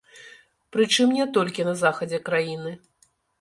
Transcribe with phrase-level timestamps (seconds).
[0.75, 2.73] Прычым не толькі на захадзе краіны.